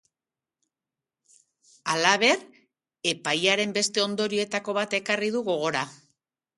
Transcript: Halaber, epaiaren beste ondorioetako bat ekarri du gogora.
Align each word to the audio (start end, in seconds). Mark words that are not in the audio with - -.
Halaber, 1.93 2.43
epaiaren 3.13 3.79
beste 3.79 4.07
ondorioetako 4.09 4.79
bat 4.83 5.01
ekarri 5.05 5.35
du 5.39 5.49
gogora. 5.55 5.91